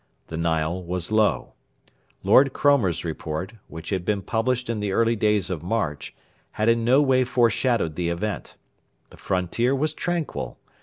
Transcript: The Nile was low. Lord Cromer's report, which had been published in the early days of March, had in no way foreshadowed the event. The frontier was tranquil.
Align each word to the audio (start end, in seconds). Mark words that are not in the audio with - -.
The 0.29 0.35
Nile 0.37 0.81
was 0.81 1.11
low. 1.11 1.53
Lord 2.23 2.53
Cromer's 2.53 3.05
report, 3.05 3.53
which 3.67 3.91
had 3.91 4.03
been 4.03 4.23
published 4.23 4.67
in 4.67 4.79
the 4.79 4.93
early 4.93 5.15
days 5.15 5.51
of 5.51 5.61
March, 5.61 6.15
had 6.53 6.67
in 6.67 6.83
no 6.83 7.03
way 7.03 7.23
foreshadowed 7.23 7.93
the 7.93 8.09
event. 8.09 8.55
The 9.11 9.17
frontier 9.17 9.75
was 9.75 9.93
tranquil. 9.93 10.57